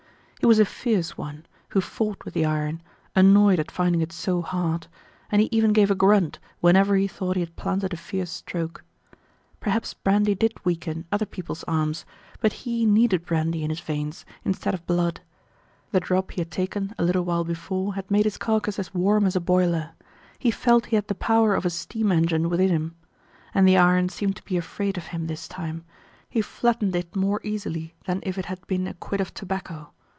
He 0.43 0.47
was 0.47 0.57
a 0.57 0.65
fierce 0.65 1.15
one, 1.19 1.45
who 1.69 1.81
fought 1.81 2.25
with 2.25 2.33
the 2.33 2.45
iron, 2.45 2.81
annoyed 3.15 3.59
at 3.59 3.69
finding 3.69 4.01
it 4.01 4.11
so 4.11 4.41
hard, 4.41 4.87
and 5.31 5.39
he 5.39 5.47
even 5.51 5.71
gave 5.71 5.91
a 5.91 5.95
grunt 5.95 6.39
whenever 6.61 6.95
he 6.95 7.07
thought 7.07 7.35
he 7.35 7.41
had 7.41 7.55
planted 7.55 7.93
a 7.93 7.97
fierce 7.97 8.31
stroke. 8.31 8.83
Perhaps 9.59 9.93
brandy 9.93 10.33
did 10.33 10.53
weaken 10.65 11.05
other 11.11 11.27
people's 11.27 11.63
arms, 11.65 12.05
but 12.39 12.53
he 12.53 12.87
needed 12.87 13.23
brandy 13.23 13.63
in 13.63 13.69
his 13.69 13.81
veins, 13.81 14.25
instead 14.43 14.73
of 14.73 14.87
blood. 14.87 15.21
The 15.91 15.99
drop 15.99 16.31
he 16.31 16.41
had 16.41 16.49
taken 16.49 16.95
a 16.97 17.03
little 17.03 17.23
while 17.23 17.43
before 17.43 17.93
had 17.93 18.09
made 18.09 18.23
his 18.25 18.39
carcass 18.39 18.79
as 18.79 18.95
warm 18.95 19.27
as 19.27 19.35
a 19.35 19.39
boiler; 19.39 19.91
he 20.39 20.49
felt 20.49 20.87
he 20.87 20.95
had 20.95 21.07
the 21.07 21.13
power 21.13 21.53
of 21.53 21.67
a 21.67 21.69
steam 21.69 22.11
engine 22.11 22.49
within 22.49 22.69
him. 22.69 22.95
And 23.53 23.67
the 23.67 23.77
iron 23.77 24.09
seemed 24.09 24.37
to 24.37 24.43
be 24.45 24.57
afraid 24.57 24.97
of 24.97 25.05
him 25.13 25.27
this 25.27 25.47
time; 25.47 25.83
he 26.31 26.41
flattened 26.41 26.95
it 26.95 27.15
more 27.15 27.41
easily 27.43 27.93
than 28.07 28.21
if 28.23 28.39
it 28.39 28.45
had 28.45 28.65
been 28.65 28.87
a 28.87 28.95
quid 28.95 29.21
of 29.21 29.35
tobacco. 29.35 29.91